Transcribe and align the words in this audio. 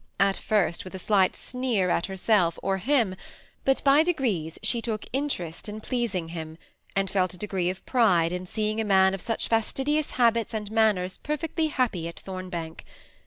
At 0.19 0.35
first, 0.35 0.83
with 0.83 0.95
a 0.95 0.97
slight 0.97 1.35
sneer 1.35 1.91
at 1.91 2.07
herself, 2.07 2.57
or 2.63 2.79
him, 2.79 3.15
but 3.65 3.83
by 3.83 4.01
degrees 4.01 4.57
she 4.63 4.81
took 4.81 5.05
interest 5.13 5.69
in 5.69 5.79
pleasing 5.79 6.29
him, 6.29 6.57
and 6.95 7.07
felt 7.07 7.35
a 7.35 7.37
degree 7.37 7.69
of 7.69 7.85
pride, 7.85 8.31
in 8.31 8.47
seeing 8.47 8.81
a 8.81 8.83
man 8.83 9.13
of 9.13 9.21
such 9.21 9.47
fastidious 9.47 10.09
habits 10.17 10.55
and 10.55 10.71
manners 10.71 11.19
perfectly 11.19 11.67
happy 11.67 12.07
at 12.07 12.19
Thornbank. 12.19 12.83